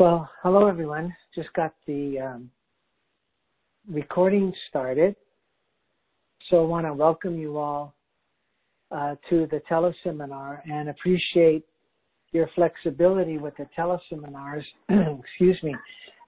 [0.00, 1.14] Well, hello everyone.
[1.36, 2.50] Just got the um,
[3.88, 5.14] recording started.
[6.50, 7.94] So I want to welcome you all
[8.90, 11.64] uh, to the teleseminar and appreciate
[12.32, 14.64] your flexibility with the teleseminars,
[15.20, 15.76] excuse me,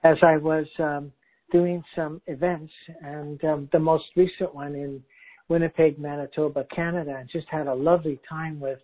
[0.05, 1.11] as I was um,
[1.51, 2.71] doing some events
[3.03, 5.03] and um, the most recent one in
[5.49, 7.17] Winnipeg, Manitoba, Canada.
[7.19, 8.79] and just had a lovely time with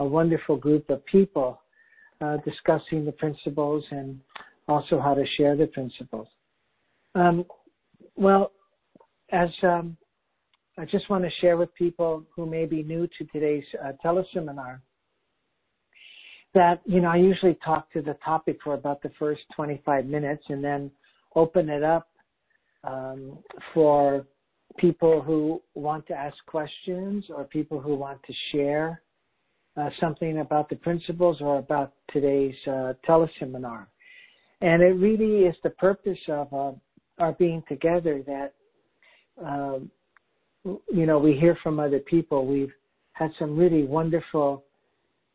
[0.00, 1.61] a wonderful group of people
[2.22, 4.20] uh, discussing the principles and
[4.68, 6.28] also how to share the principles.
[7.14, 7.44] Um,
[8.16, 8.52] well,
[9.30, 9.96] as um,
[10.78, 14.80] I just want to share with people who may be new to today's uh, teleseminar
[16.54, 20.44] that you know I usually talk to the topic for about the first 25 minutes
[20.48, 20.90] and then
[21.34, 22.08] open it up
[22.84, 23.38] um,
[23.72, 24.26] for
[24.78, 29.02] people who want to ask questions or people who want to share
[29.76, 33.86] uh, something about the principles or about today's uh, teleseminar.
[34.60, 36.72] And it really is the purpose of uh,
[37.18, 38.54] our being together that,
[39.44, 39.90] um,
[40.64, 42.46] you know, we hear from other people.
[42.46, 42.72] We've
[43.12, 44.64] had some really wonderful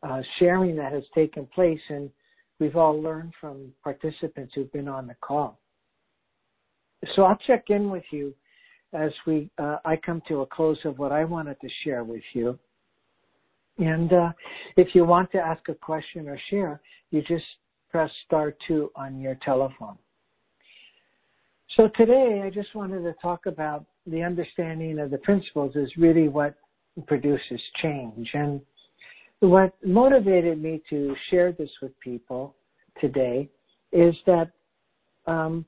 [0.02, 2.10] uh, sharing that has taken place, and
[2.58, 5.58] we've all learned from participants who've been on the call.
[7.14, 8.34] So I'll check in with you
[8.92, 12.22] as we uh, I come to a close of what I wanted to share with
[12.32, 12.58] you.
[13.78, 14.32] And uh,
[14.76, 17.44] if you want to ask a question or share, you just
[17.90, 19.96] press star two on your telephone.
[21.76, 26.28] So today I just wanted to talk about the understanding of the principles is really
[26.28, 26.54] what
[27.06, 28.28] produces change.
[28.34, 28.60] And
[29.40, 32.56] what motivated me to share this with people
[33.00, 33.48] today
[33.92, 34.50] is that
[35.26, 35.64] um,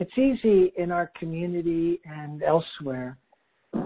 [0.00, 3.18] it's easy in our community and elsewhere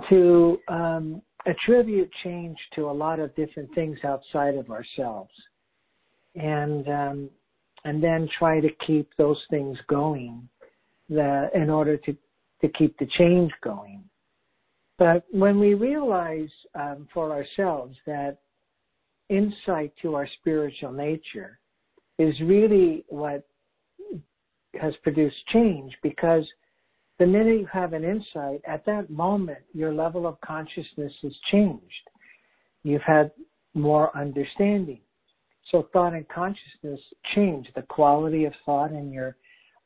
[0.08, 5.30] to um, attribute change to a lot of different things outside of ourselves,
[6.34, 7.30] and um,
[7.84, 10.48] and then try to keep those things going,
[11.08, 12.16] that in order to
[12.60, 14.02] to keep the change going.
[14.98, 18.38] But when we realize um, for ourselves that
[19.28, 21.58] insight to our spiritual nature
[22.18, 23.46] is really what
[24.80, 26.44] has produced change because
[27.18, 31.82] the minute you have an insight, at that moment, your level of consciousness has changed.
[32.82, 33.30] You've had
[33.74, 35.00] more understanding.
[35.70, 37.00] So thought and consciousness
[37.34, 37.68] change.
[37.74, 39.36] The quality of thought and your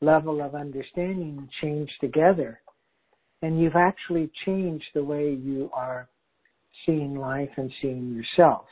[0.01, 2.59] level of understanding change together.
[3.41, 6.09] And you've actually changed the way you are
[6.85, 8.65] seeing life and seeing yourself.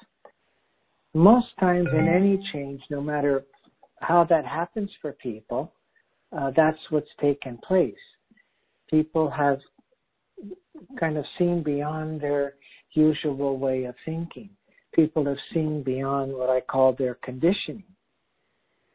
[1.13, 3.45] Most times in any change, no matter
[4.01, 5.73] how that happens for people,
[6.37, 7.95] uh, that's what's taken place
[8.89, 9.59] people have
[10.99, 12.55] kind of seen beyond their
[12.93, 14.49] usual way of thinking.
[14.93, 17.83] People have seen beyond what I call their conditioning.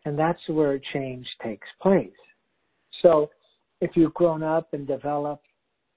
[0.04, 2.10] And that's where change takes place.
[3.03, 3.31] So
[3.81, 5.47] if you've grown up and developed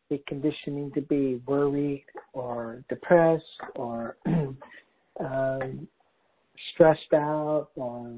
[0.10, 3.44] the conditioning to be worried or depressed
[3.76, 4.18] or
[5.20, 5.88] um,
[6.74, 8.14] stressed out or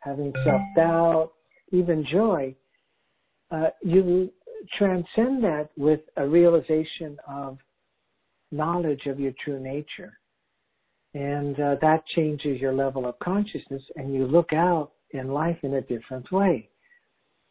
[0.00, 1.32] having self doubt,
[1.72, 2.54] even joy,
[3.50, 4.30] uh, you
[4.76, 7.58] transcend that with a realization of
[8.50, 10.18] knowledge of your true nature.
[11.14, 15.74] And uh, that changes your level of consciousness, and you look out in life in
[15.74, 16.68] a different way.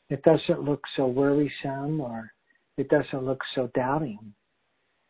[0.10, 2.32] It doesn't look so worrisome or
[2.78, 4.34] it doesn't look so doubting.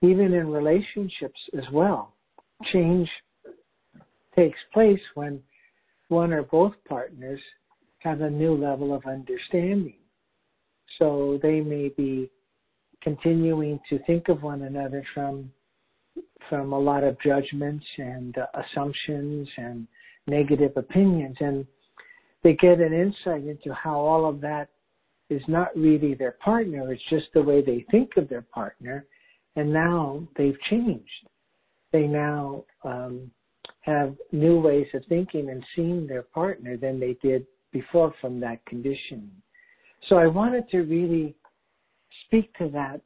[0.01, 2.13] Even in relationships as well,
[2.71, 3.09] change
[4.35, 5.41] takes place when
[6.07, 7.41] one or both partners
[7.99, 9.97] have a new level of understanding.
[10.99, 12.29] So they may be
[13.01, 15.51] continuing to think of one another from
[16.49, 19.87] from a lot of judgments and uh, assumptions and
[20.27, 21.35] negative opinions.
[21.39, 21.65] And
[22.43, 24.69] they get an insight into how all of that
[25.29, 29.05] is not really their partner it's just the way they think of their partner.
[29.55, 31.27] And now they've changed.
[31.91, 33.31] They now um,
[33.81, 38.65] have new ways of thinking and seeing their partner than they did before from that
[38.65, 39.31] conditioning
[40.07, 41.35] so I wanted to really
[42.25, 43.01] speak to that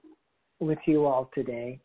[0.59, 1.79] with you all today,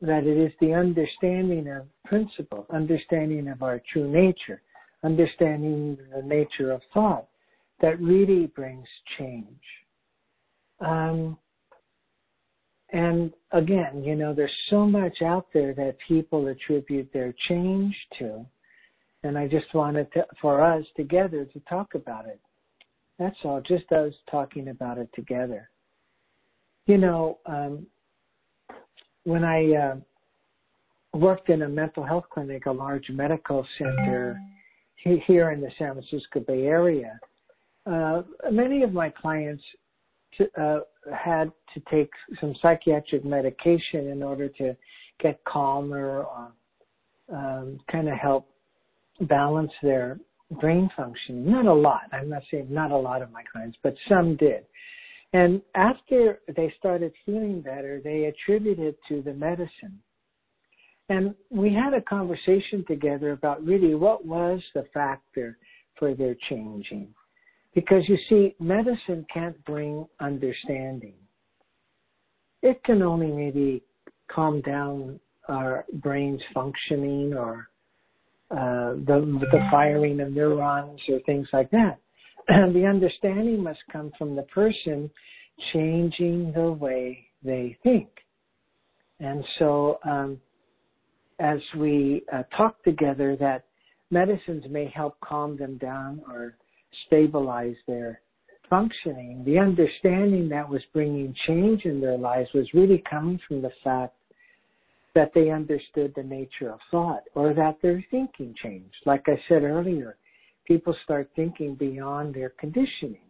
[0.00, 4.62] that it is the understanding of principle, understanding of our true nature,
[5.04, 7.26] understanding the nature of thought
[7.80, 8.86] that really brings
[9.18, 9.60] change.
[10.80, 11.36] Um,
[12.92, 18.44] and again, you know, there's so much out there that people attribute their change to.
[19.22, 22.40] And I just wanted to, for us together to talk about it.
[23.20, 25.68] That's all, just us talking about it together.
[26.86, 27.86] You know, um,
[29.24, 29.96] when I uh,
[31.12, 34.40] worked in a mental health clinic, a large medical center
[34.96, 37.20] here in the San Francisco Bay Area,
[37.84, 39.62] uh, many of my clients
[40.38, 40.80] to, uh,
[41.14, 44.74] had to take some psychiatric medication in order to
[45.20, 46.52] get calmer or
[47.30, 48.48] um, kind of help
[49.28, 50.18] balance their
[50.50, 51.48] brain function.
[51.50, 52.02] Not a lot.
[52.12, 54.64] I'm not saying not a lot of my clients, but some did.
[55.32, 60.00] And after they started feeling better, they attributed to the medicine.
[61.08, 65.58] And we had a conversation together about really what was the factor
[65.96, 67.08] for their changing.
[67.74, 71.14] Because you see, medicine can't bring understanding.
[72.62, 73.82] It can only maybe
[74.28, 77.69] calm down our brain's functioning or
[78.50, 81.98] uh, the, the firing of neurons or things like that.
[82.72, 85.08] The understanding must come from the person
[85.72, 88.08] changing the way they think.
[89.20, 90.40] And so, um,
[91.38, 93.64] as we uh, talk together, that
[94.10, 96.56] medicines may help calm them down or
[97.06, 98.20] stabilize their
[98.68, 99.42] functioning.
[99.44, 104.14] The understanding that was bringing change in their lives was really coming from the fact
[105.14, 108.94] that they understood the nature of thought or that their thinking changed.
[109.06, 110.16] Like I said earlier,
[110.66, 113.22] people start thinking beyond their conditioning.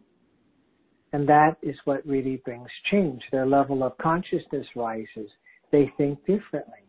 [1.13, 3.21] And that is what really brings change.
[3.31, 5.29] Their level of consciousness rises.
[5.71, 6.85] They think differently.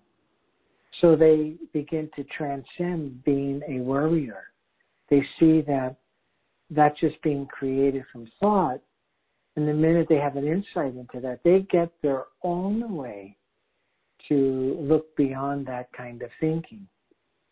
[1.01, 4.45] So they begin to transcend being a worrier.
[5.09, 5.97] They see that
[6.71, 8.81] that's just being created from thought.
[9.57, 13.37] And the minute they have an insight into that, they get their own way
[14.29, 16.87] to look beyond that kind of thinking.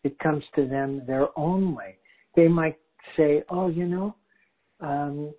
[0.03, 1.97] It comes to them their own way.
[2.35, 2.77] They might
[3.17, 4.15] say, oh, you know,
[4.79, 5.33] um,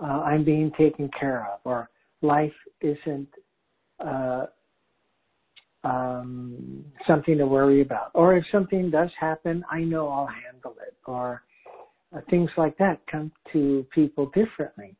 [0.00, 1.90] uh, I'm being taken care of, or
[2.22, 3.28] life isn't
[4.04, 4.46] uh,
[5.84, 8.10] um, something to worry about.
[8.14, 10.96] Or if something does happen, I know I'll handle it.
[11.06, 11.42] Or
[12.14, 14.96] uh, things like that come to people differently.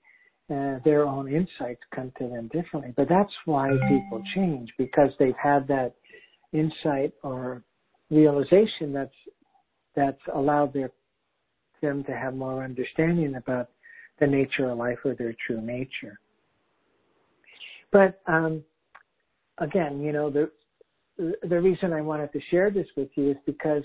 [0.50, 2.92] Uh, their own insights come to them differently.
[2.96, 5.94] But that's why people change because they've had that
[6.52, 7.62] insight or
[8.10, 9.14] realization that's
[9.94, 10.90] that's allowed their
[11.82, 13.68] them to have more understanding about
[14.18, 16.18] the nature of life or their true nature.
[17.92, 18.64] But um,
[19.58, 20.50] again, you know, the
[21.16, 23.82] the reason I wanted to share this with you is because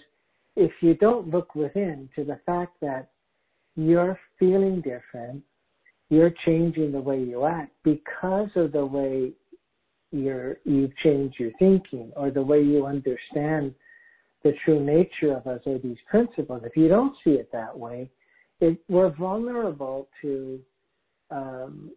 [0.55, 3.09] if you don't look within to the fact that
[3.75, 5.43] you're feeling different
[6.09, 9.31] you're changing the way you act because of the way
[10.11, 13.73] you're, you've changed your thinking or the way you understand
[14.43, 16.61] the true nature of us or these principles.
[16.63, 18.09] If you don't see it that way,
[18.59, 20.59] it, we're vulnerable to
[21.31, 21.91] um,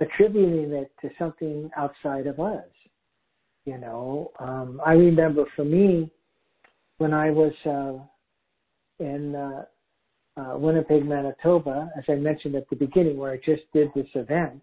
[0.00, 2.64] attributing it to something outside of us.
[3.64, 6.10] You know, um, I remember for me
[6.98, 9.64] when I was uh, in uh,
[10.36, 14.60] uh, Winnipeg, Manitoba, as I mentioned at the beginning, where I just did this event.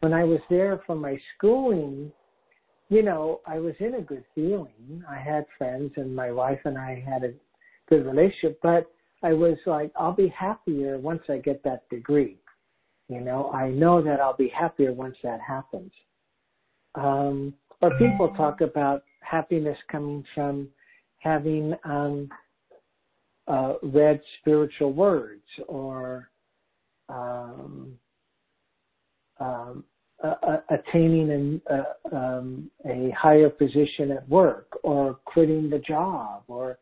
[0.00, 2.10] When I was there for my schooling,
[2.88, 5.02] you know, I was in a good feeling.
[5.08, 7.32] I had friends, and my wife and I had a
[7.88, 8.58] good relationship.
[8.62, 8.90] But
[9.22, 12.38] I was like, I'll be happier once I get that degree.
[13.08, 15.92] You know, I know that I'll be happier once that happens.
[16.94, 20.68] Um, or people talk about happiness coming from
[21.18, 22.28] having um,
[23.48, 26.30] uh, read spiritual words or
[27.08, 27.98] um,
[29.40, 29.84] um,
[30.22, 36.78] uh, attaining an, uh, um, a higher position at work or quitting the job or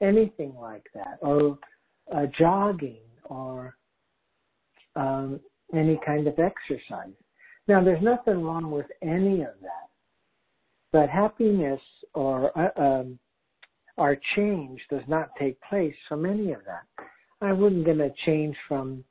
[0.00, 1.58] anything like that or
[2.14, 3.76] uh, jogging or
[4.96, 5.40] um,
[5.74, 7.12] any kind of exercise.
[7.66, 9.88] Now, there's nothing wrong with any of that,
[10.92, 11.80] but happiness
[12.14, 13.18] or uh, um,
[13.98, 17.04] our change does not take place from any of that.
[17.40, 19.04] I wouldn't going to change from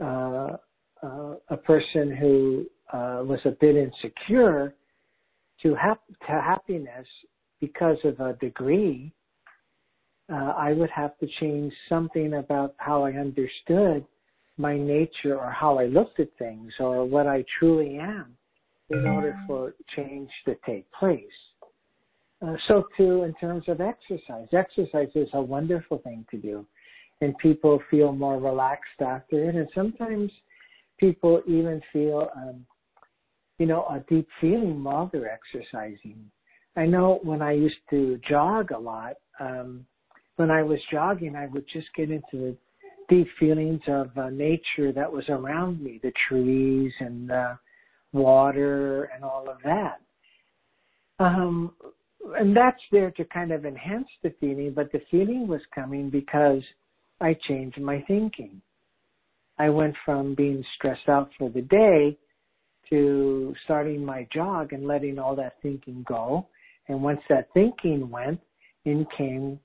[0.00, 0.56] uh,
[1.02, 4.74] uh, a person who uh, was a bit insecure
[5.62, 7.06] to, hap- to happiness
[7.60, 9.12] because of a degree.
[10.32, 14.06] Uh, I would have to change something about how I understood
[14.56, 18.36] my nature or how I looked at things or what I truly am
[18.90, 21.22] in order for change to take place.
[22.44, 24.48] Uh, so too in terms of exercise.
[24.52, 26.66] Exercise is a wonderful thing to do
[27.20, 30.30] and people feel more relaxed after it and sometimes
[30.98, 32.66] people even feel um,
[33.58, 36.18] you know a deep feeling while they're exercising.
[36.76, 39.86] I know when I used to jog a lot, um,
[40.36, 42.56] when I was jogging I would just get into the
[43.08, 47.58] deep feelings of uh, nature that was around me, the trees and the
[48.12, 50.00] water and all of that.
[51.18, 51.72] Um,
[52.38, 56.62] and that's there to kind of enhance the feeling, but the feeling was coming because
[57.20, 58.60] I changed my thinking.
[59.58, 62.16] I went from being stressed out for the day
[62.90, 66.46] to starting my jog and letting all that thinking go.
[66.88, 68.40] And once that thinking went,
[68.84, 69.60] in came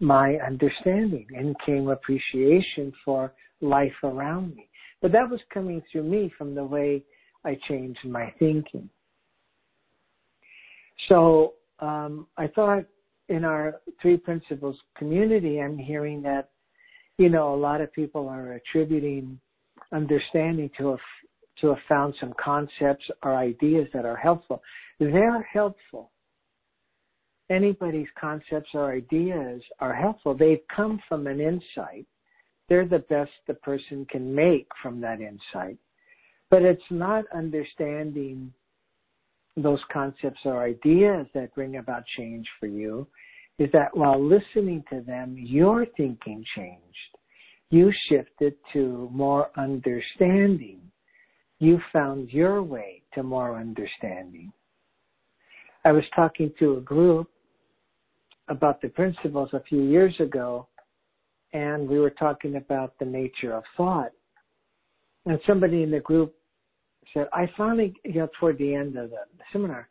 [0.00, 4.68] my understanding, in came appreciation for life around me.
[5.00, 7.02] But that was coming through me from the way
[7.44, 8.88] I changed my thinking.
[11.08, 12.84] So um, I thought
[13.28, 16.50] in our three principles community, I'm hearing that,
[17.18, 19.38] you know, a lot of people are attributing
[19.92, 20.98] understanding to have,
[21.60, 24.62] to have found some concepts or ideas that are helpful.
[24.98, 26.10] They're helpful.
[27.50, 30.34] Anybody's concepts or ideas are helpful.
[30.34, 32.06] They've come from an insight.
[32.68, 35.76] They're the best the person can make from that insight.
[36.50, 38.52] But it's not understanding
[39.56, 43.06] those concepts or ideas that bring about change for you
[43.58, 46.80] is that while listening to them, your thinking changed.
[47.70, 50.80] You shifted to more understanding.
[51.58, 54.52] You found your way to more understanding.
[55.84, 57.28] I was talking to a group
[58.48, 60.68] about the principles a few years ago,
[61.52, 64.12] and we were talking about the nature of thought.
[65.26, 66.34] And somebody in the group
[67.12, 69.16] said, I finally, you know, toward the end of the
[69.52, 69.88] seminar,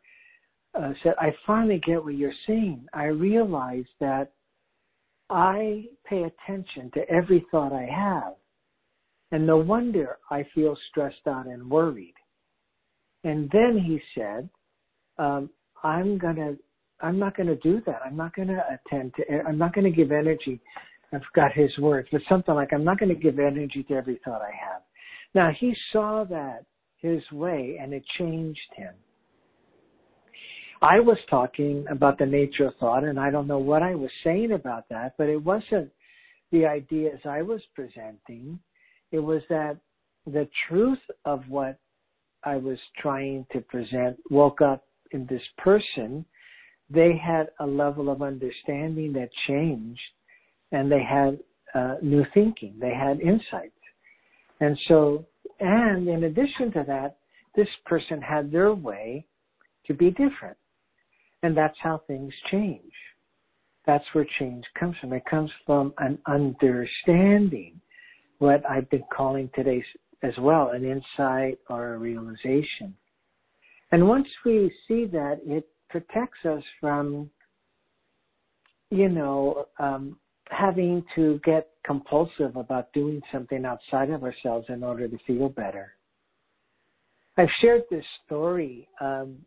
[0.74, 2.86] uh, said, I finally get what you're saying.
[2.94, 4.32] I realize that
[5.30, 8.34] I pay attention to every thought I have.
[9.30, 12.14] And no wonder I feel stressed out and worried.
[13.24, 14.48] And then he said,
[15.18, 15.48] um,
[15.82, 16.54] I'm gonna,
[17.00, 18.00] I'm not gonna do that.
[18.04, 20.60] I'm not gonna attend to, I'm not gonna give energy.
[21.12, 24.42] I forgot his words, but something like, I'm not gonna give energy to every thought
[24.42, 24.82] I have.
[25.34, 26.64] Now he saw that
[27.02, 28.94] his way and it changed him.
[30.80, 34.10] I was talking about the nature of thought and I don't know what I was
[34.24, 35.90] saying about that, but it wasn't
[36.50, 38.58] the ideas I was presenting.
[39.10, 39.76] It was that
[40.26, 41.78] the truth of what
[42.44, 46.24] I was trying to present woke up in this person.
[46.90, 50.00] They had a level of understanding that changed
[50.72, 51.38] and they had
[51.74, 52.74] uh, new thinking.
[52.80, 53.72] They had insights.
[54.60, 55.26] And so
[55.62, 57.18] and in addition to that,
[57.54, 59.24] this person had their way
[59.86, 60.56] to be different.
[61.44, 62.92] And that's how things change.
[63.86, 65.12] That's where change comes from.
[65.12, 67.80] It comes from an understanding,
[68.38, 69.84] what I've been calling today
[70.22, 72.94] as well, an insight or a realization.
[73.92, 77.30] And once we see that, it protects us from,
[78.90, 80.16] you know, um,
[80.48, 85.92] having to get compulsive about doing something outside of ourselves in order to feel better.
[87.36, 89.38] I've shared this story um,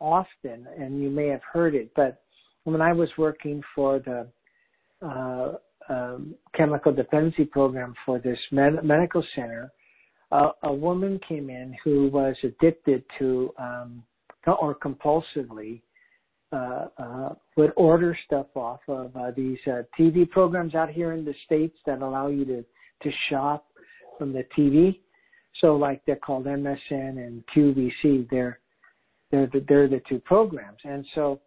[0.00, 2.22] often, and you may have heard it, but
[2.64, 4.26] when I was working for the
[5.06, 5.54] uh,
[5.88, 9.72] um, chemical dependency program for this med- medical center,
[10.32, 14.02] uh, a woman came in who was addicted to um,
[14.46, 15.80] or compulsively
[16.52, 21.24] uh, uh, would order stuff off of uh, these uh, TV programs out here in
[21.24, 22.64] the states that allow you to
[23.02, 23.66] to shop
[24.18, 25.00] from the TV.
[25.60, 28.28] So like they're called MSN and QVC.
[28.30, 28.60] They're
[29.30, 30.78] they're the, they're the two programs.
[30.84, 31.40] And so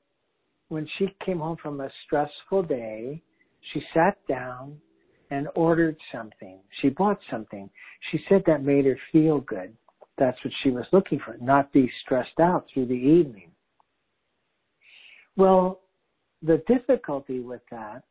[0.68, 3.22] when she came home from a stressful day,
[3.74, 4.78] she sat down
[5.32, 6.60] and ordered something.
[6.82, 7.70] She bought something.
[8.12, 9.76] She said that made her feel good.
[10.18, 13.52] That's what she was looking for, not be stressed out through the evening.
[15.40, 15.80] Well,
[16.42, 18.04] the difficulty with that,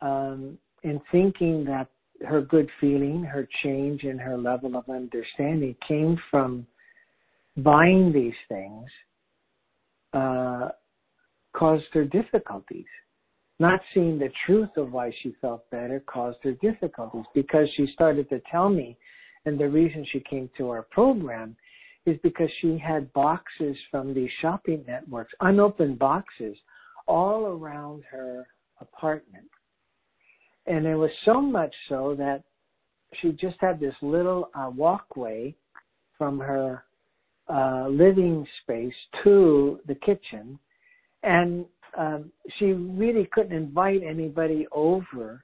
[0.00, 1.88] um, in thinking that
[2.24, 6.64] her good feeling, her change in her level of understanding came from
[7.56, 8.88] buying these things,
[10.12, 10.68] uh,
[11.56, 12.86] caused her difficulties.
[13.58, 18.28] Not seeing the truth of why she felt better caused her difficulties because she started
[18.28, 18.96] to tell me,
[19.44, 21.56] and the reason she came to our program
[22.06, 26.56] is because she had boxes from these shopping networks, unopened boxes,
[27.06, 28.46] all around her
[28.80, 29.48] apartment.
[30.66, 32.42] And it was so much so that
[33.20, 35.54] she just had this little uh, walkway
[36.16, 36.84] from her
[37.48, 40.58] uh, living space to the kitchen.
[41.22, 41.64] And
[41.96, 45.42] um, she really couldn't invite anybody over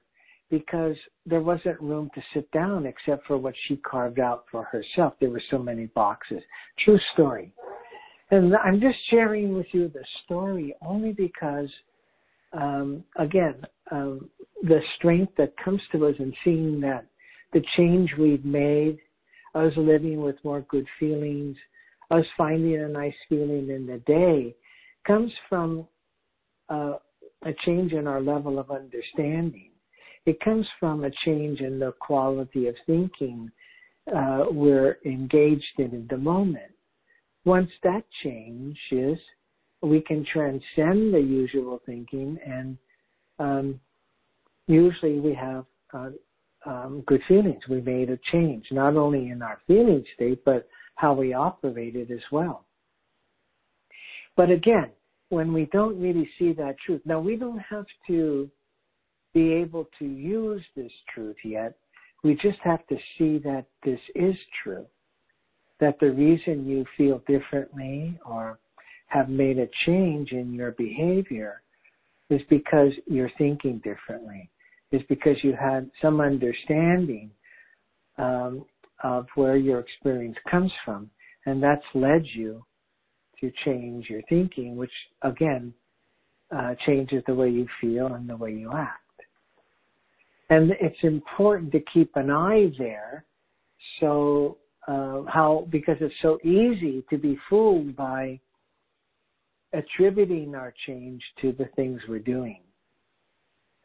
[0.59, 0.95] because
[1.25, 5.13] there wasn't room to sit down except for what she carved out for herself.
[5.19, 6.41] There were so many boxes.
[6.79, 7.51] True story.
[8.31, 11.69] And I'm just sharing with you the story only because,
[12.53, 13.55] um, again,
[13.91, 14.29] um,
[14.63, 17.05] the strength that comes to us in seeing that
[17.51, 18.97] the change we've made,
[19.55, 21.57] us living with more good feelings,
[22.11, 24.55] us finding a nice feeling in the day,
[25.05, 25.85] comes from
[26.69, 26.93] uh,
[27.43, 29.71] a change in our level of understanding
[30.25, 33.51] It comes from a change in the quality of thinking
[34.15, 36.71] uh, we're engaged in in the moment.
[37.43, 39.19] Once that changes,
[39.81, 42.77] we can transcend the usual thinking and
[43.37, 43.79] um,
[44.67, 46.09] usually we have uh,
[46.65, 47.61] um, good feelings.
[47.69, 52.23] We made a change, not only in our feeling state, but how we operated as
[52.31, 52.65] well.
[54.35, 54.89] But again,
[55.29, 58.49] when we don't really see that truth, now we don't have to
[59.35, 61.77] be able to use this truth yet.
[62.23, 64.87] We just have to see that this is true.
[65.79, 68.57] That the reason you feel differently or
[69.07, 71.61] have made a change in your behavior
[72.29, 74.49] is because you're thinking differently
[74.91, 77.29] is because you had some understanding
[78.17, 78.65] um,
[79.03, 81.09] of where your experience comes from,
[81.45, 82.63] and that's led you
[83.41, 85.73] to change your thinking, which again
[86.55, 89.04] uh, changes the way you feel and the way you act.
[90.49, 93.25] And it's important to keep an eye there,
[93.99, 98.39] so uh, how because it's so easy to be fooled by
[99.73, 102.61] attributing our change to the things we're doing.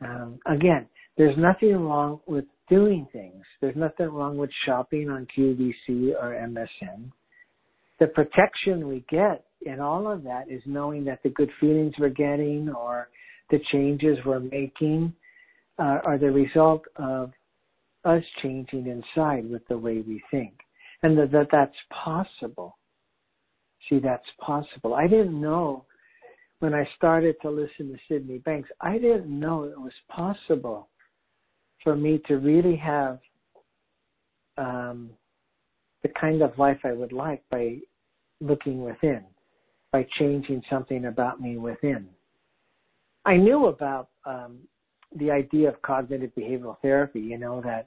[0.02, 0.87] Um, again,
[1.17, 3.45] there's nothing wrong with doing things.
[3.61, 7.11] There's nothing wrong with shopping on QVC or MSN.
[7.99, 12.09] The protection we get in all of that is knowing that the good feelings we're
[12.09, 13.09] getting or
[13.50, 15.12] the changes we're making
[15.81, 17.33] are the result of
[18.05, 20.55] us changing inside with the way we think.
[21.03, 22.77] And that, that that's possible.
[23.89, 24.95] See, that's possible.
[24.95, 25.85] I didn't know
[26.61, 30.89] when I started to listen to Sydney Banks, I didn't know it was possible
[31.83, 33.19] for me to really have
[34.59, 35.11] um,
[36.02, 37.78] the kind of life I would like by
[38.41, 39.23] looking within,
[39.91, 42.07] by changing something about me within.
[43.25, 44.59] I knew about um,
[45.17, 47.21] the idea of cognitive behavioral therapy.
[47.21, 47.87] You know that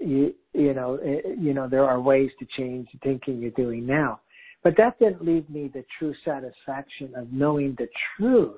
[0.00, 3.86] you you know it, you know there are ways to change the thinking you're doing
[3.86, 4.20] now.
[4.62, 8.56] But that didn't leave me the true satisfaction of knowing the truth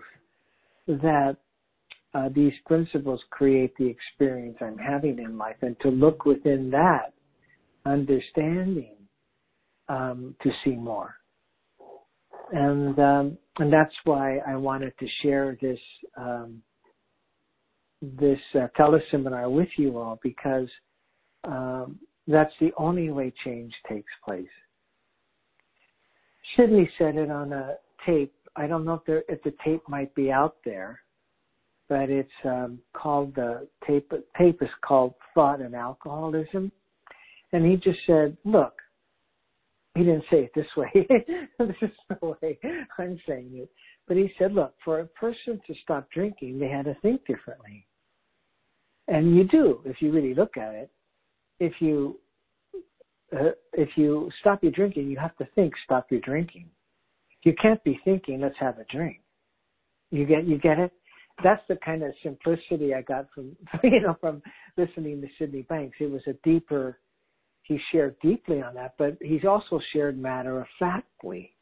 [0.87, 1.37] that
[2.14, 7.12] uh, these principles create the experience I'm having in life, and to look within that
[7.85, 8.95] understanding
[9.88, 11.16] um, to see more.
[12.53, 15.79] And um, and that's why I wanted to share this
[16.16, 16.62] um,
[18.19, 20.69] this uh, teleseminar with you all because
[21.45, 24.47] um, that's the only way change takes place.
[26.57, 28.35] Sydney said it on a tape.
[28.55, 31.01] I don't know if there if the tape might be out there,
[31.88, 34.11] but it's um, called the tape.
[34.38, 36.71] Tape is called Thought and Alcoholism,
[37.53, 38.75] and he just said, "Look."
[39.95, 40.90] He didn't say it this way.
[41.59, 42.59] this is the way
[42.99, 43.71] I'm saying it.
[44.07, 47.87] But he said, look, for a person to stop drinking, they had to think differently.
[49.09, 50.90] And you do, if you really look at it.
[51.59, 52.19] If you
[53.33, 56.69] uh, if you stop your drinking, you have to think, stop your drinking.
[57.42, 59.21] You can't be thinking, let's have a drink.
[60.11, 60.92] You get, you get it?
[61.42, 64.42] That's the kind of simplicity I got from, you know, from
[64.77, 65.97] listening to Sydney Banks.
[66.01, 66.99] It was a deeper,
[67.62, 71.53] he shared deeply on that, but he's also shared matter of factly.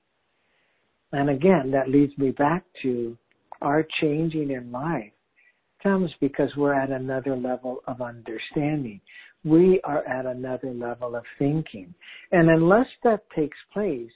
[1.12, 3.16] And again, that leads me back to
[3.62, 5.12] our changing in life
[5.84, 9.00] comes because we're at another level of understanding
[9.44, 11.94] we are at another level of thinking.
[12.32, 14.10] And unless that takes place,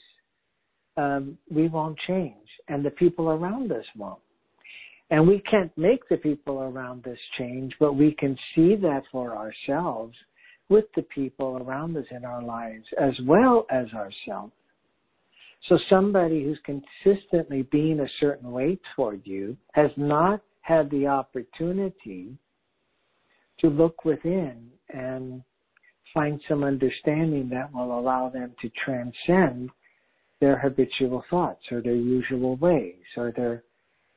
[0.96, 2.34] um, we won't change,
[2.68, 4.18] and the people around us won't.
[5.10, 9.36] And we can't make the people around us change, but we can see that for
[9.36, 10.14] ourselves
[10.68, 14.52] with the people around us in our lives as well as ourselves.
[15.68, 22.36] So somebody who's consistently being a certain way toward you has not had the opportunity
[23.58, 25.42] to look within and
[26.12, 29.70] find some understanding that will allow them to transcend
[30.42, 33.64] their habitual thoughts or their usual ways or their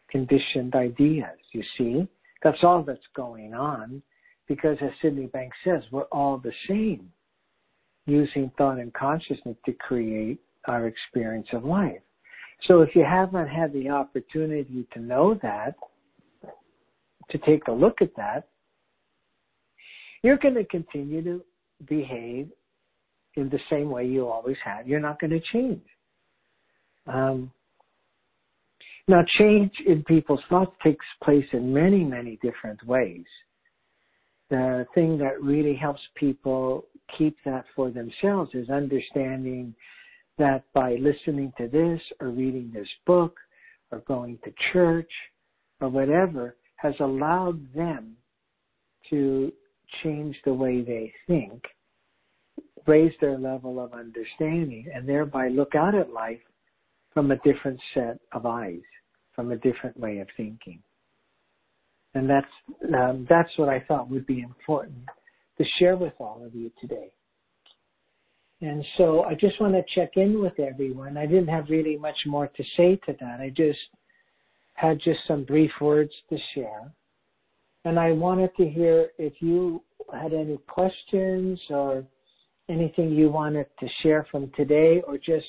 [0.09, 1.37] conditioned ideas.
[1.53, 2.07] You see,
[2.43, 4.03] that's all that's going on
[4.49, 7.09] because as Sydney Banks says, we're all the same
[8.05, 12.01] using thought and consciousness to create our experience of life.
[12.67, 15.75] So if you haven't had the opportunity to know that,
[17.31, 18.49] to take a look at that,
[20.23, 21.41] you're going to continue to
[21.87, 22.49] behave
[23.35, 24.87] in the same way you always have.
[24.87, 25.81] You're not going to change.
[27.07, 27.51] Um,
[29.07, 33.25] now, change in people's thoughts takes place in many, many different ways.
[34.49, 36.85] The thing that really helps people
[37.17, 39.73] keep that for themselves is understanding
[40.37, 43.37] that by listening to this or reading this book
[43.91, 45.11] or going to church
[45.79, 48.15] or whatever has allowed them
[49.09, 49.51] to
[50.03, 51.61] change the way they think,
[52.87, 56.39] raise their level of understanding, and thereby look out at life
[57.13, 58.81] from a different set of eyes,
[59.35, 60.81] from a different way of thinking.
[62.13, 62.47] And that's
[62.95, 65.05] um, that's what I thought would be important
[65.57, 67.11] to share with all of you today.
[68.61, 71.17] And so I just want to check in with everyone.
[71.17, 73.39] I didn't have really much more to say to that.
[73.39, 73.79] I just
[74.81, 76.91] had just some brief words to share.
[77.85, 82.03] And I wanted to hear if you had any questions or
[82.67, 85.45] anything you wanted to share from today or just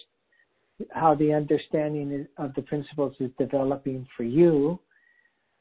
[0.91, 4.79] how the understanding of the principles is developing for you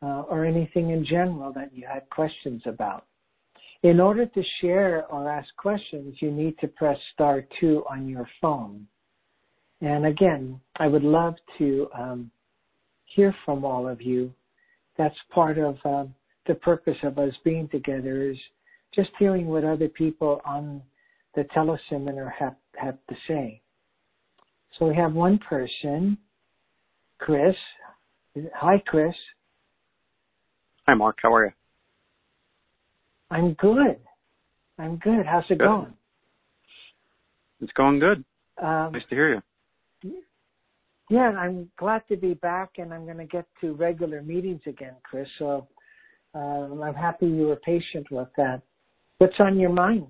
[0.01, 3.05] uh, or anything in general that you had questions about.
[3.83, 8.27] In order to share or ask questions, you need to press star two on your
[8.41, 8.85] phone.
[9.79, 12.31] And again, I would love to um,
[13.15, 14.33] hear from all of you.
[14.97, 16.13] That's part of um,
[16.47, 18.37] the purpose of us being together is
[18.93, 20.81] just hearing what other people on
[21.35, 23.61] the teleseminar have, have to say.
[24.77, 26.17] So we have one person,
[27.19, 27.55] Chris.
[28.55, 29.15] Hi, Chris.
[30.87, 31.17] Hi, Mark.
[31.21, 31.51] How are you?
[33.29, 33.97] I'm good.
[34.77, 35.25] I'm good.
[35.25, 35.65] How's it good.
[35.65, 35.93] going?
[37.61, 38.23] It's going good.
[38.61, 39.41] Um, nice to hear you.
[41.11, 44.93] Yeah, I'm glad to be back, and I'm going to get to regular meetings again,
[45.03, 45.27] Chris.
[45.39, 45.67] So
[46.33, 48.61] um, I'm happy you were patient with that.
[49.17, 50.07] What's on your mind?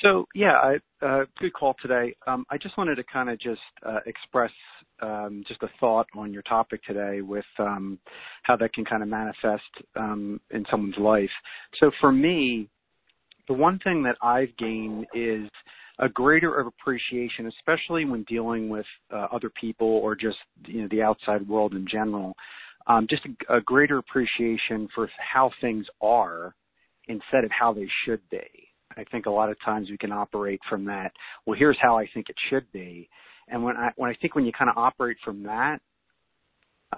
[0.00, 0.52] So yeah,
[1.02, 2.16] I, uh, good call today.
[2.26, 4.50] Um, I just wanted to kind of just uh, express
[5.02, 7.98] um, just a thought on your topic today with um,
[8.44, 9.62] how that can kind of manifest
[9.94, 11.28] um, in someone's life.
[11.80, 12.70] So for me,
[13.46, 15.50] the one thing that I've gained is
[15.98, 21.02] a greater appreciation, especially when dealing with uh, other people or just you know the
[21.02, 22.34] outside world in general.
[22.86, 26.54] Um, just a, a greater appreciation for how things are
[27.08, 28.42] instead of how they should be.
[28.96, 31.12] I think a lot of times we can operate from that.
[31.46, 33.08] Well, here's how I think it should be,
[33.48, 35.80] and when I when I think when you kind of operate from that,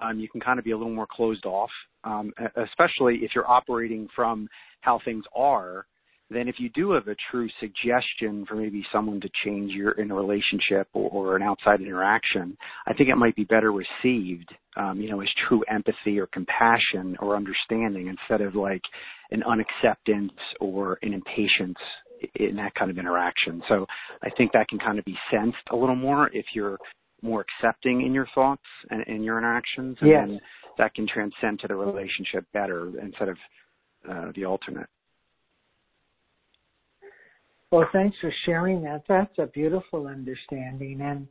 [0.01, 1.69] um, you can kind of be a little more closed off,
[2.03, 4.47] um, especially if you're operating from
[4.81, 5.85] how things are.
[6.29, 10.09] Then, if you do have a true suggestion for maybe someone to change your in
[10.09, 12.57] a relationship or, or an outside interaction,
[12.87, 17.15] I think it might be better received, um, you know, as true empathy or compassion
[17.19, 18.81] or understanding instead of like
[19.29, 21.77] an unacceptance or an impatience
[22.35, 23.61] in that kind of interaction.
[23.67, 23.85] So
[24.23, 26.79] I think that can kind of be sensed a little more if you're
[27.21, 30.23] more accepting in your thoughts and in your interactions, and yes.
[30.27, 30.39] then
[30.77, 33.37] that can transcend to the relationship better instead of
[34.09, 34.87] uh, the alternate.
[37.75, 39.03] Well, thanks for sharing that.
[39.09, 41.27] That's a beautiful understanding, and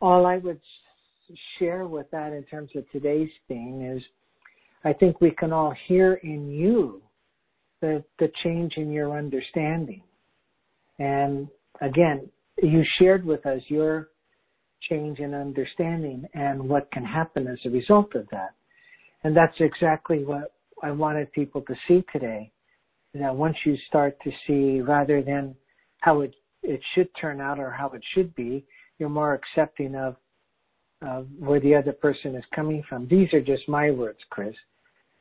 [0.00, 0.58] all I would
[1.58, 4.02] share with that in terms of today's theme is,
[4.82, 7.02] I think we can all hear in you
[7.82, 10.00] the the change in your understanding
[10.98, 11.48] and
[11.82, 12.30] again,
[12.62, 14.08] you shared with us your
[14.88, 18.54] change in understanding and what can happen as a result of that.
[19.22, 22.50] And that's exactly what I wanted people to see today.
[23.12, 25.54] That once you start to see rather than
[26.04, 28.62] how it, it should turn out or how it should be,
[28.98, 30.16] you're more accepting of,
[31.00, 33.08] of where the other person is coming from.
[33.08, 34.54] These are just my words, Chris.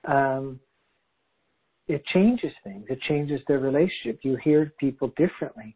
[0.06, 0.60] Um,
[1.88, 2.86] it changes things.
[2.90, 4.20] It changes the relationship.
[4.24, 5.74] You hear people differently.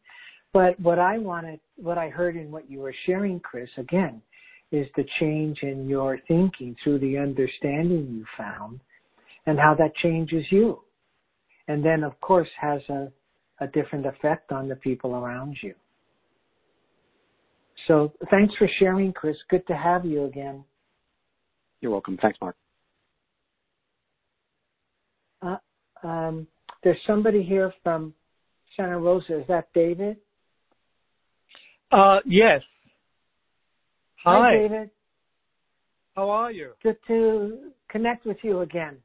[0.52, 4.22] But what I wanted, what I heard in what you were sharing, Chris, again,
[4.74, 8.82] is the change in your thinking through the understanding you found
[9.46, 10.82] and how that changes you.
[11.70, 13.08] And then, of course, has a,
[13.60, 15.74] a different effect on the people around you.
[17.88, 19.38] So thanks for sharing, Chris.
[19.50, 20.64] Good to have you again.
[21.82, 22.18] You're welcome.
[22.22, 22.56] Thanks, Mark.
[25.42, 25.58] Uh,
[26.04, 26.48] um,
[26.84, 28.14] there's somebody here from
[28.76, 29.40] Santa Rosa.
[29.40, 30.18] Is that David?
[31.92, 32.62] Uh, yes.
[34.24, 34.40] Hi.
[34.40, 34.90] Hi, David.
[36.16, 36.72] How are you?
[36.82, 38.98] Good to connect with you again.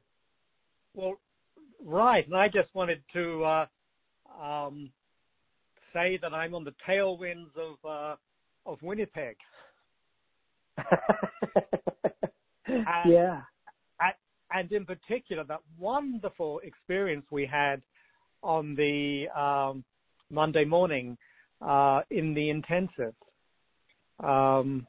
[0.95, 1.13] Well,
[1.85, 2.25] right.
[2.25, 3.65] And I just wanted to uh,
[4.41, 4.91] um,
[5.93, 8.15] say that I'm on the tailwinds of uh,
[8.65, 9.35] of Winnipeg.
[12.67, 13.41] and, yeah
[14.53, 17.81] and in particular, that wonderful experience we had
[18.43, 19.83] on the um,
[20.29, 21.17] Monday morning
[21.61, 23.15] uh, in the intensive.
[24.23, 24.87] Um,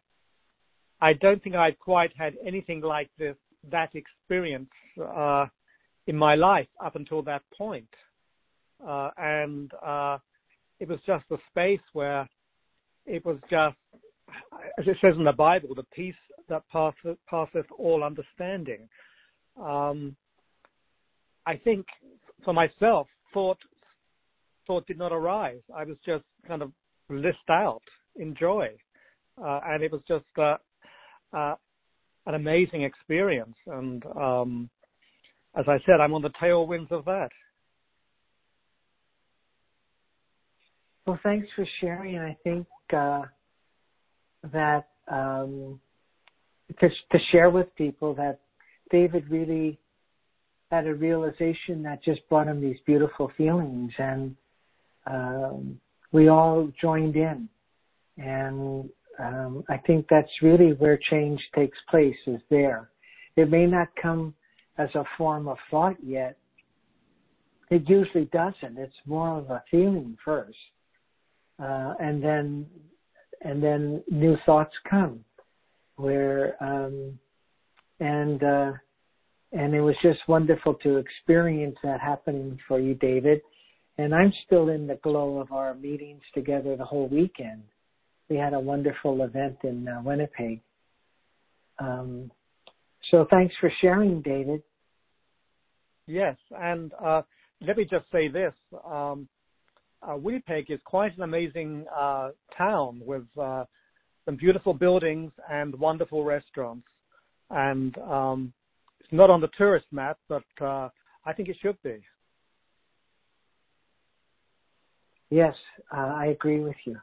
[1.01, 3.37] I don't think I've quite had anything like this
[3.71, 4.69] that experience
[5.03, 5.47] uh,
[6.07, 7.89] in my life up until that point.
[8.87, 10.19] Uh, and uh,
[10.81, 12.29] it was just a space where
[13.07, 13.77] it was just,
[14.79, 16.15] as it says in the Bible, the peace
[16.49, 18.89] that passeth, passeth all understanding.
[19.61, 20.17] Um,
[21.47, 21.87] I think
[22.45, 23.59] for myself, thought
[24.67, 25.61] thought did not arise.
[25.75, 26.73] I was just kind of
[27.09, 27.83] blissed out
[28.17, 28.69] in joy,
[29.43, 30.57] uh, and it was just uh,
[31.37, 31.55] uh,
[32.27, 33.57] an amazing experience.
[33.67, 34.71] And um,
[35.57, 37.29] as I said, I'm on the tailwinds of that.
[41.07, 42.19] Well, thanks for sharing.
[42.19, 43.23] I think uh,
[44.53, 45.81] that um,
[46.81, 48.41] to, to share with people that
[48.91, 49.79] David really
[50.71, 54.35] had a realization that just brought him these beautiful feelings, and
[55.07, 55.81] um,
[56.13, 57.49] we all joined in.
[58.17, 58.89] And
[59.19, 62.89] um, I think that's really where change takes place is there.
[63.37, 64.35] It may not come
[64.79, 66.37] as a form of thought yet.
[67.71, 68.79] It usually doesn't.
[68.79, 70.57] It's more of a feeling first,
[71.63, 72.67] uh, and then
[73.43, 75.25] and then new thoughts come.
[75.97, 77.19] Where um,
[78.01, 78.73] and uh,
[79.53, 83.41] and it was just wonderful to experience that happening for you, David.
[83.99, 87.63] And I'm still in the glow of our meetings together the whole weekend.
[88.29, 90.61] We had a wonderful event in uh, Winnipeg.
[91.79, 92.31] Um,
[93.11, 94.63] so thanks for sharing, David.
[96.07, 97.23] Yes, and uh,
[97.61, 98.53] let me just say this.
[98.85, 99.29] Um,
[100.09, 103.65] Winnipeg is quite an amazing uh, town with uh,
[104.25, 106.87] some beautiful buildings and wonderful restaurants.
[107.51, 108.53] And um,
[109.01, 110.89] it's not on the tourist map, but uh,
[111.25, 111.99] I think it should be.
[115.31, 115.55] Yes,
[115.95, 116.97] uh, I agree with you.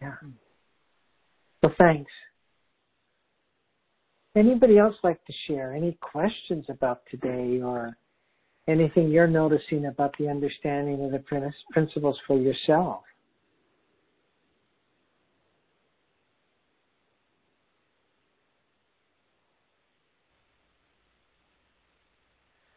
[0.00, 0.14] Yeah.
[1.62, 2.10] Well, thanks.
[4.36, 7.96] Anybody else like to share any questions about today or
[8.68, 13.02] anything you're noticing about the understanding of the principles for yourself?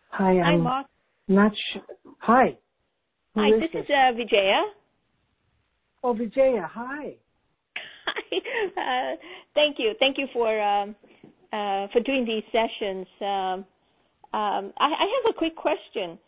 [0.10, 0.84] Hi, I'm Hi.
[1.28, 1.78] Not sh-
[2.20, 2.58] Hi.
[3.36, 4.64] Who hi, is this, this, is uh, Vijaya.
[6.04, 7.16] Oh, Vijaya, hi.
[8.06, 8.24] Hi.
[8.78, 9.16] Uh,
[9.56, 9.94] thank you.
[10.00, 10.96] Thank you for um,
[11.54, 13.08] uh, for doing these sessions.
[13.22, 13.66] Um,
[14.34, 16.20] um, I, I, have a quick question.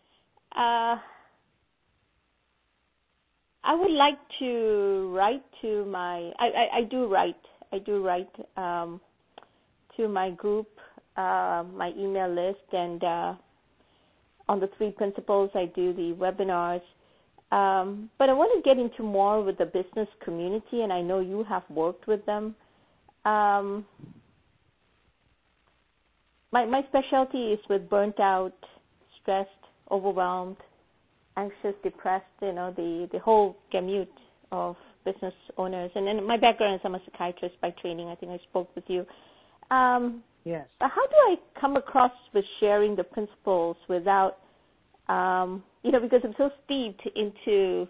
[0.56, 0.98] Uh,
[3.64, 6.32] I would like to write to my.
[6.40, 7.36] I, I, I do write.
[7.72, 9.00] I do write um,
[9.98, 10.68] to my group,
[11.16, 13.34] uh, my email list, and uh,
[14.50, 15.52] on the three principles.
[15.54, 16.82] I do the webinars.
[17.52, 21.20] Um, but I want to get into more with the business community, and I know
[21.20, 22.56] you have worked with them.
[23.26, 23.86] Um,
[26.52, 28.54] my my specialty is with burnt out,
[29.22, 29.50] stressed,
[29.90, 30.58] overwhelmed,
[31.38, 32.26] anxious, depressed.
[32.42, 34.12] You know the the whole gamut
[34.52, 35.92] of business owners.
[35.96, 38.08] And then my background is I'm a psychiatrist by training.
[38.08, 39.06] I think I spoke with you.
[39.76, 40.68] Um, yes.
[40.80, 44.38] But how do I come across with sharing the principles without
[45.08, 47.88] um, you know, because I'm so steeped into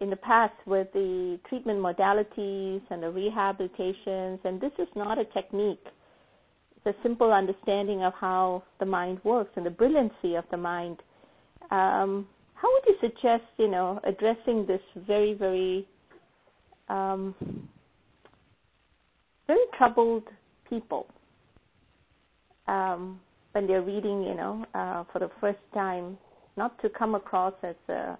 [0.00, 5.24] in the past with the treatment modalities and the rehabilitations, and this is not a
[5.26, 5.84] technique.
[6.86, 11.02] A simple understanding of how the mind works and the brilliancy of the mind.
[11.70, 15.86] Um, how would you suggest, you know, addressing this very, very,
[16.88, 17.34] um,
[19.46, 20.24] very troubled
[20.68, 21.06] people?
[22.66, 23.20] Um,
[23.52, 26.16] when they're reading, you know, uh, for the first time,
[26.56, 28.18] not to come across as, a,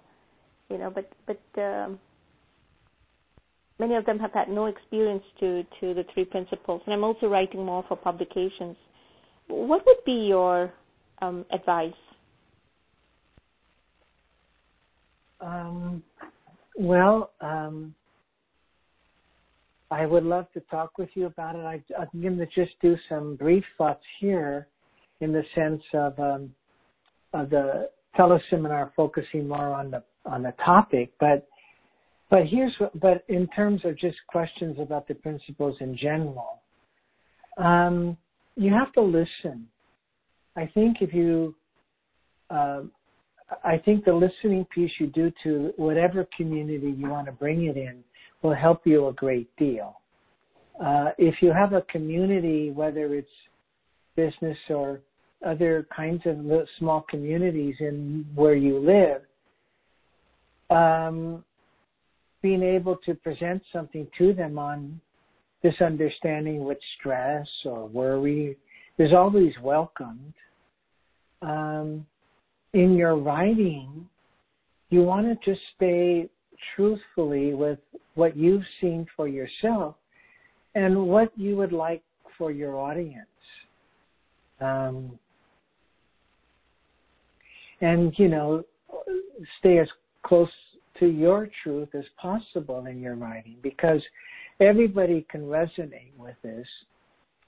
[0.69, 1.99] you know, but but um,
[3.79, 7.27] many of them have had no experience to to the three principles, and I'm also
[7.27, 8.75] writing more for publications.
[9.47, 10.71] What would be your
[11.21, 11.93] um, advice?
[15.41, 16.03] Um,
[16.77, 17.95] well, um,
[19.91, 21.65] I would love to talk with you about it.
[21.65, 24.67] I, I'm going to just do some brief thoughts here
[25.21, 26.53] in the sense of, um,
[27.33, 31.47] of the teleseminar focusing more on the on the topic, but
[32.29, 36.59] but here's what, but in terms of just questions about the principles in general,
[37.57, 38.17] um,
[38.55, 39.67] you have to listen.
[40.55, 41.55] I think if you,
[42.49, 42.81] uh,
[43.63, 47.77] I think the listening piece you do to whatever community you want to bring it
[47.77, 48.03] in
[48.41, 49.99] will help you a great deal.
[50.83, 53.27] Uh, if you have a community, whether it's
[54.15, 55.01] business or
[55.45, 56.37] other kinds of
[56.77, 59.21] small communities in where you live,
[60.69, 61.43] um,
[62.41, 64.99] being able to present something to them on
[65.61, 68.57] this understanding with stress or worry
[68.97, 70.33] is always welcomed.
[71.41, 72.05] Um,
[72.73, 74.07] in your writing,
[74.89, 76.29] you want to just stay
[76.75, 77.79] truthfully with
[78.15, 79.95] what you've seen for yourself
[80.75, 82.03] and what you would like
[82.37, 83.25] for your audience.
[84.61, 85.17] Um,
[87.81, 88.63] and you know,
[89.59, 89.87] stay as
[90.23, 90.49] close
[90.99, 94.01] to your truth as possible in your writing because
[94.59, 96.67] everybody can resonate with this.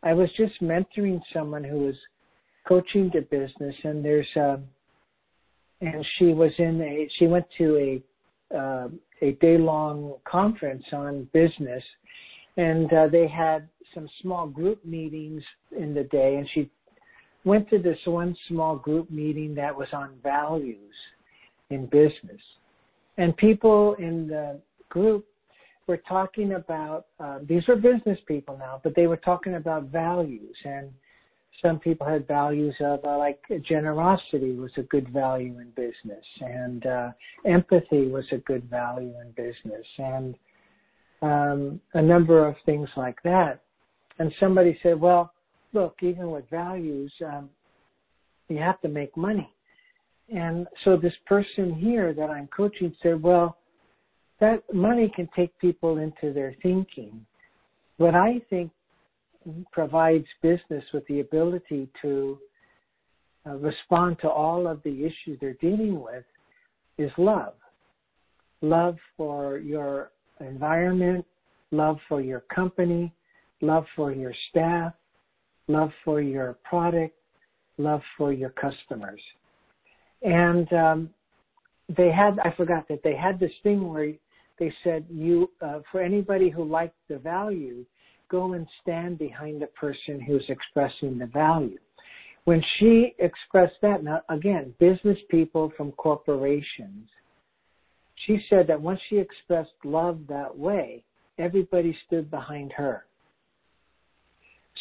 [0.04, 1.96] I was just mentoring someone who was
[2.68, 4.60] coaching to business, and there's a,
[5.82, 8.02] and she was in a, she went to
[8.52, 8.88] a, uh,
[9.22, 11.84] a day long conference on business,
[12.58, 15.44] and uh, they had some small group meetings
[15.78, 16.70] in the day, and she
[17.44, 20.94] went to this one small group meeting that was on values
[21.70, 22.42] in business.
[23.22, 25.28] And people in the group
[25.86, 30.56] were talking about, uh, these were business people now, but they were talking about values.
[30.66, 30.92] And
[31.62, 36.88] some people had values of uh, like generosity was a good value in business, and
[36.88, 37.10] uh,
[37.46, 40.36] empathy was a good value in business, and
[41.22, 43.62] um, a number of things like that.
[44.18, 45.32] And somebody said, well,
[45.74, 47.52] look, even with values, um,
[48.48, 49.54] you have to make money.
[50.32, 53.58] And so this person here that I'm coaching said, well,
[54.40, 57.26] that money can take people into their thinking.
[57.98, 58.72] What I think
[59.72, 62.40] provides business with the ability to
[63.46, 66.24] uh, respond to all of the issues they're dealing with
[66.98, 67.54] is love.
[68.62, 71.26] Love for your environment,
[71.72, 73.12] love for your company,
[73.62, 74.94] love for your staff,
[75.68, 77.16] love for your product,
[77.78, 79.22] love for your customers.
[80.22, 81.10] And um,
[81.98, 84.14] they had, I forgot that they had this thing where
[84.60, 87.86] they said, you, uh, for anybody who liked the value,
[88.30, 91.78] go and stand behind the person who's expressing the value.
[92.46, 97.08] When she expressed that, now again, business people from corporations,
[98.26, 101.04] she said that once she expressed love that way,
[101.38, 103.06] everybody stood behind her.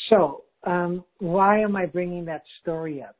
[0.09, 3.17] So, um, why am I bringing that story up?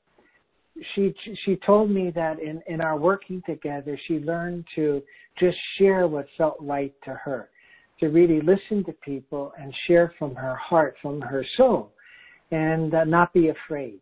[0.95, 1.15] She
[1.45, 5.03] she told me that in in our working together, she learned to
[5.39, 7.51] just share what felt right to her,
[8.01, 11.93] to really listen to people and share from her heart, from her soul,
[12.51, 14.01] and uh, not be afraid.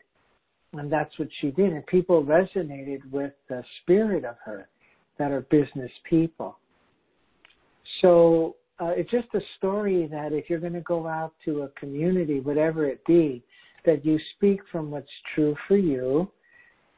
[0.74, 4.68] And that's what she did, and people resonated with the spirit of her,
[5.18, 6.58] that are business people.
[8.00, 11.68] So uh, it's just a story that if you're going to go out to a
[11.70, 13.42] community, whatever it be,
[13.84, 16.30] that you speak from what's true for you.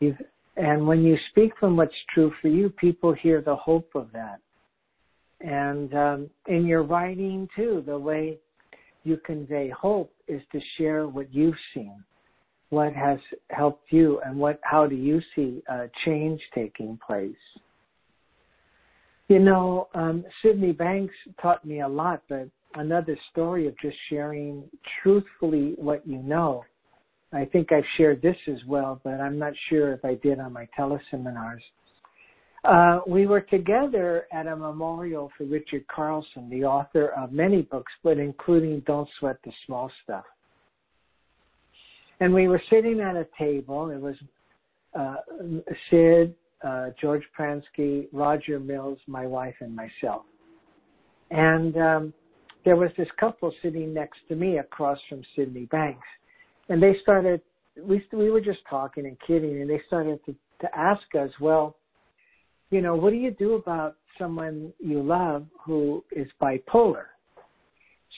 [0.00, 0.16] You've,
[0.56, 4.40] and when you speak from what's true for you, people hear the hope of that.
[5.40, 8.38] And um, in your writing too, the way
[9.04, 12.02] you convey hope is to share what you've seen,
[12.68, 13.18] what has
[13.50, 17.32] helped you, and what how do you see uh, change taking place.
[19.28, 24.64] You know, um, Sydney Banks taught me a lot, but another story of just sharing
[25.02, 26.64] truthfully what you know.
[27.32, 30.52] I think I've shared this as well, but I'm not sure if I did on
[30.52, 31.60] my teleseminars.
[32.64, 37.92] Uh, we were together at a memorial for Richard Carlson, the author of many books,
[38.02, 40.24] but including Don't Sweat the Small Stuff.
[42.18, 43.90] And we were sitting at a table.
[43.90, 44.16] It was
[44.94, 45.16] uh,
[45.90, 50.22] Sid, uh, George Pransky, Roger Mills, my wife, and myself.
[51.30, 52.14] And um,
[52.64, 56.06] there was this couple sitting next to me across from Sydney Banks,
[56.70, 57.42] and they started.
[57.80, 61.76] We we were just talking and kidding, and they started to to ask us, well,
[62.70, 67.04] you know, what do you do about someone you love who is bipolar?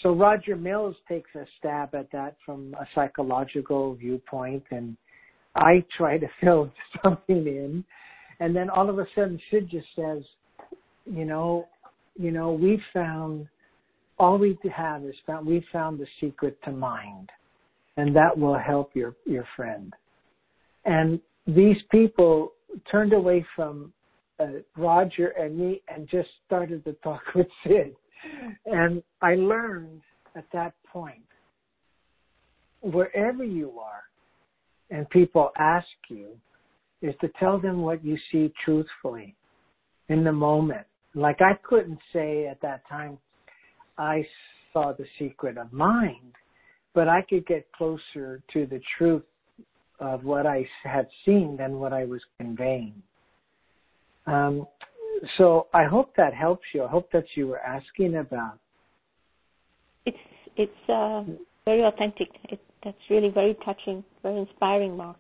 [0.03, 4.97] So Roger Mills takes a stab at that from a psychological viewpoint, and
[5.55, 7.85] I try to fill something in.
[8.40, 10.23] And then all of a sudden, Sid just says,
[11.07, 11.69] you know,
[12.19, 13.46] you know, we found
[14.19, 17.31] all we have is found we found the secret to mind,
[17.97, 19.93] and that will help your your friend.
[20.85, 22.53] And these people
[22.90, 23.93] turned away from
[24.40, 27.95] uh, Roger and me and just started to talk with Sid.
[28.67, 30.01] And I learned
[30.37, 31.23] at that point,
[32.81, 34.03] wherever you are,
[34.90, 36.29] and people ask you,
[37.01, 39.35] is to tell them what you see truthfully
[40.09, 40.87] in the moment.
[41.15, 43.19] Like I couldn't say at that time,
[43.99, 44.25] I
[44.73, 46.33] saw the secret of mind,
[46.95, 49.23] but I could get closer to the truth
[50.01, 52.95] of what I had seen than what I was conveying.
[54.27, 54.67] Um,
[55.38, 56.85] so I hope that helps you.
[56.85, 58.59] I hope that you were asking about.
[60.05, 60.17] It's
[60.57, 61.23] it's uh,
[61.65, 62.29] very authentic.
[62.51, 65.17] It, that's really very touching, very inspiring, Mark.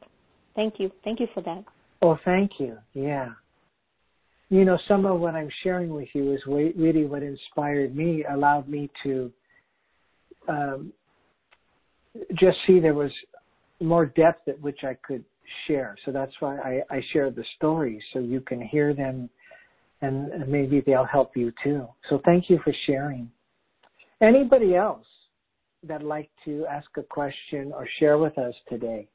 [0.56, 0.90] Thank you.
[1.04, 1.64] Thank you for that.
[2.02, 2.76] Oh, thank you.
[2.94, 3.30] Yeah.
[4.50, 8.68] You know, some of what I'm sharing with you is really what inspired me, allowed
[8.68, 9.32] me to
[10.48, 10.92] um,
[12.34, 13.12] just see there was
[13.80, 15.24] more depth at which I could
[15.66, 15.96] share.
[16.04, 19.28] So that's why I, I share the stories so you can hear them
[20.02, 21.86] and maybe they'll help you too.
[22.08, 23.30] So thank you for sharing.
[24.20, 25.06] Anybody else
[25.84, 29.08] that'd like to ask a question or share with us today?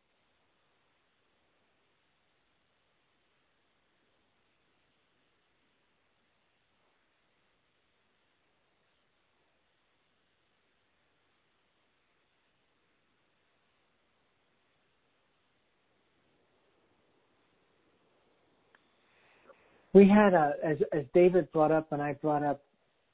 [19.97, 22.61] We had a as as David brought up and I brought up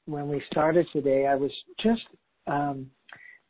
[0.04, 1.26] when we started today.
[1.26, 1.50] I was
[1.82, 2.02] just
[2.46, 2.90] um,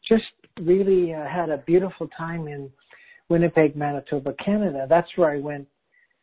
[0.09, 0.30] just
[0.61, 2.70] really uh, had a beautiful time in
[3.28, 4.87] Winnipeg, Manitoba, Canada.
[4.89, 5.66] That's where I went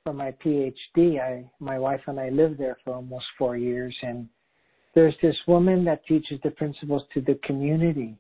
[0.06, 1.20] for my PhD.
[1.20, 4.30] I my wife and I lived there for almost four years, and
[4.96, 8.18] there's this woman that teaches the principles to the community,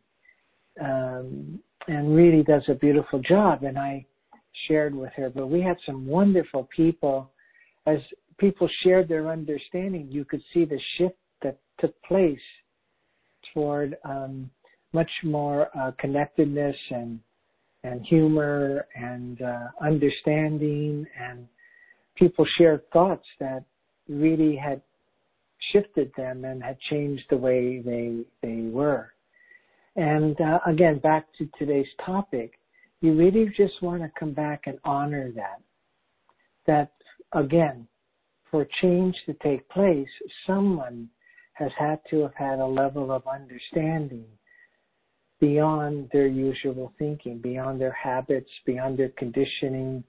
[0.81, 3.63] um, and really does a beautiful job.
[3.63, 4.05] And I
[4.67, 7.31] shared with her, but we had some wonderful people
[7.85, 7.99] as
[8.41, 12.39] people shared their understanding, you could see the shift that took place
[13.53, 14.49] toward um,
[14.93, 17.19] much more uh, connectedness and
[17.83, 21.47] and humor and uh, understanding, and
[22.15, 23.63] people shared thoughts that
[24.07, 24.81] really had
[25.71, 29.13] shifted them and had changed the way they they were.
[29.95, 32.59] And uh, again, back to today's topic,
[33.01, 35.61] you really just want to come back and honor that.
[36.67, 36.91] That
[37.33, 37.87] again,
[38.51, 40.09] for change to take place,
[40.45, 41.09] someone
[41.53, 44.25] has had to have had a level of understanding
[45.39, 50.03] beyond their usual thinking, beyond their habits, beyond their conditioning,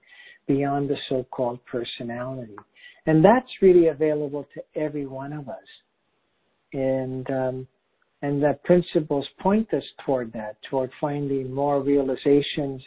[0.47, 2.55] beyond the so-called personality.
[3.05, 5.55] And that's really available to every one of us.
[6.73, 7.67] And, um,
[8.21, 12.81] and the principles point us toward that, toward finding more realizations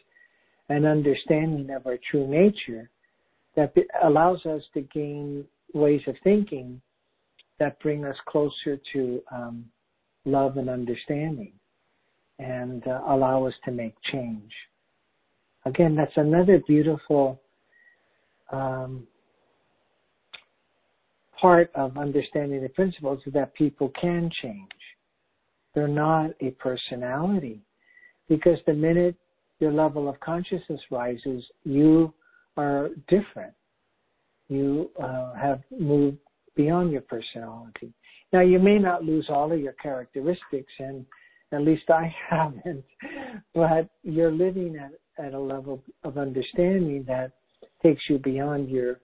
[0.68, 2.90] and understanding of our true nature
[3.56, 3.72] that
[4.04, 6.80] allows us to gain ways of thinking
[7.58, 9.64] that bring us closer to um,
[10.24, 11.52] love and understanding
[12.38, 14.52] and uh, allow us to make change.
[15.64, 17.40] Again, that's another beautiful
[18.52, 19.06] um,
[21.40, 24.70] part of understanding the principles is that people can change.
[25.74, 27.60] They're not a personality
[28.28, 29.16] because the minute
[29.58, 32.12] your level of consciousness rises, you
[32.56, 33.52] are different.
[34.48, 36.18] You uh, have moved
[36.54, 37.92] beyond your personality.
[38.32, 41.04] Now, you may not lose all of your characteristics, and
[41.52, 42.84] at least I haven't,
[43.54, 44.92] but you're living at,
[45.24, 47.32] at a level of understanding that
[47.82, 49.00] takes you beyond your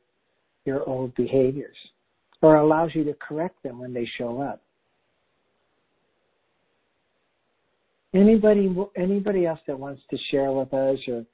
[0.65, 1.77] your old behaviors
[2.41, 4.63] or allows you to correct them when they show up.
[8.15, 11.25] Anybody anybody else that wants to share with us or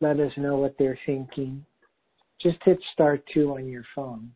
[0.00, 1.64] let us know what they're thinking?
[2.40, 4.30] Just hit star two on your phone.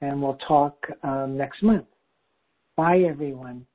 [0.00, 1.86] And we'll talk um, next month.
[2.76, 3.66] Bye, everyone.